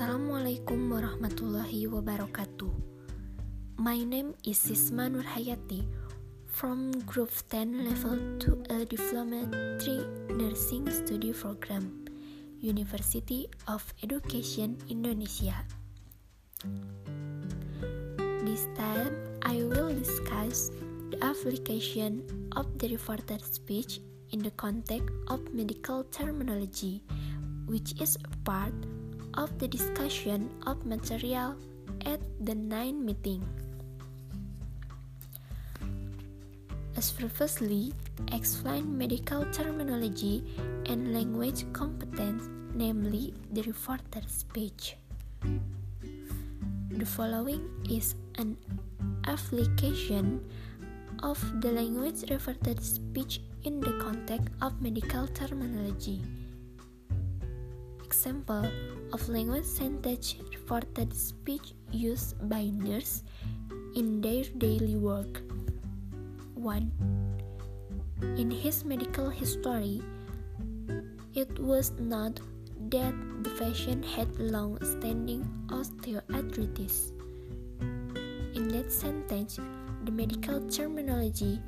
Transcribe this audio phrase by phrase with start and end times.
[0.00, 2.72] Assalamualaikum warahmatullahi wabarakatuh.
[3.76, 5.84] My name is Sisma Nurhayati
[6.48, 9.44] from Group 10 Level 2A Diploma
[9.76, 12.08] 3 Nursing Study Program,
[12.64, 15.68] University of Education Indonesia.
[18.40, 19.12] This time,
[19.44, 20.72] I will discuss
[21.12, 22.24] the application
[22.56, 24.00] of the reported speech
[24.32, 27.04] in the context of medical terminology,
[27.68, 28.72] which is a part
[29.60, 31.54] the discussion of material
[32.06, 33.44] at the nine meeting.
[36.96, 37.92] As previously
[38.32, 40.44] explained medical terminology
[40.86, 44.96] and language competence, namely the reported speech.
[46.90, 48.56] The following is an
[49.26, 50.40] application
[51.22, 56.24] of the language reported speech in the context of medical terminology.
[58.20, 58.68] Example
[59.14, 63.24] of language sentence reported speech used by nurses
[63.96, 65.40] in their daily work.
[66.52, 66.92] 1.
[68.36, 70.02] In his medical history,
[71.32, 72.38] it was not
[72.92, 77.16] that the patient had long standing osteoarthritis.
[78.54, 79.58] In that sentence,
[80.04, 81.58] the medical terminology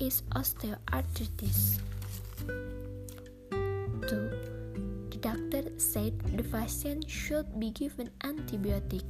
[0.00, 1.78] is osteoarthritis.
[4.10, 4.56] 2
[5.10, 9.04] The doctor said the patient should be given antibiotic.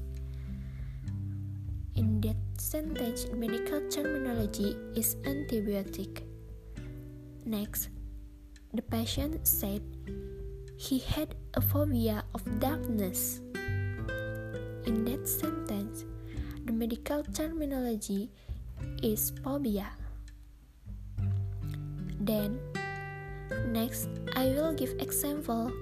[1.94, 6.22] In that sentence, medical terminology is antibiotic.
[7.44, 7.88] Next,
[8.74, 9.80] the patient said
[10.76, 13.40] he had a phobia of darkness.
[14.84, 16.04] In that sentence,
[16.66, 18.30] the medical terminology
[19.02, 19.88] is phobia.
[22.20, 22.58] Then,
[23.72, 25.72] next, I will give example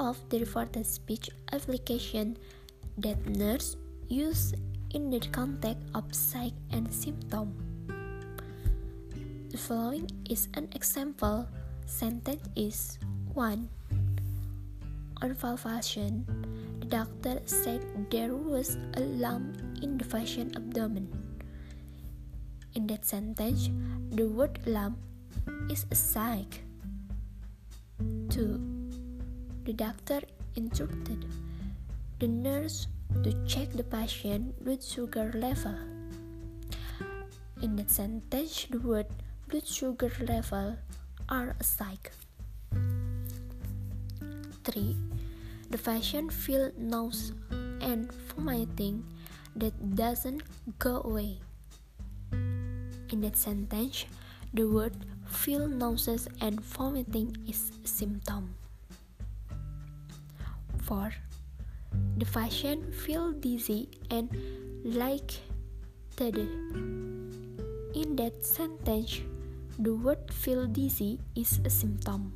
[0.00, 2.40] of the reported speech application
[2.96, 3.76] that nurse
[4.08, 4.56] use
[4.96, 7.52] in the context of sign and symptom.
[9.52, 11.44] The following is an example
[11.84, 12.96] sentence is
[13.34, 13.68] 1.
[15.20, 16.24] On palpation,
[16.80, 21.12] the doctor said there was a lump in the patient abdomen.
[22.72, 23.68] In that sentence,
[24.16, 24.96] the word lump
[25.68, 26.48] is a sign.
[28.30, 28.69] 2
[29.64, 30.20] the doctor
[30.56, 31.24] instructed
[32.18, 32.86] the nurse
[33.22, 35.76] to check the patient blood sugar level.
[37.62, 39.06] In that sentence, the word
[39.48, 40.76] blood sugar level
[41.28, 41.98] are a sign.
[44.64, 44.96] 3.
[45.70, 47.34] The patient feel nausea
[47.80, 49.04] and vomiting
[49.56, 50.42] that doesn't
[50.78, 51.38] go away.
[52.32, 54.06] In that sentence,
[54.54, 54.94] the word
[55.26, 58.59] feel nauseous and vomiting is symptom.
[60.90, 61.14] 4.
[62.18, 64.26] The patient feel dizzy and
[64.82, 65.38] like
[66.18, 66.50] lightheaded.
[67.94, 69.22] In that sentence,
[69.78, 72.34] the word feel dizzy is a symptom.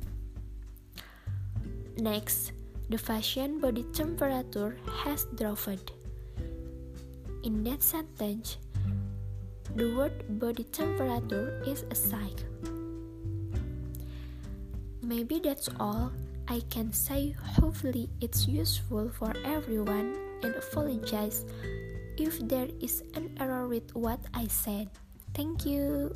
[1.99, 2.53] Next,
[2.87, 5.91] the patient body temperature has dropped.
[7.43, 8.55] In that sentence,
[9.75, 12.39] the word body temperature is a sign.
[15.03, 16.11] Maybe that's all.
[16.47, 21.45] I can say hopefully it's useful for everyone and apologize
[22.17, 24.89] if there is an error with what I said.
[25.33, 26.13] Thank you.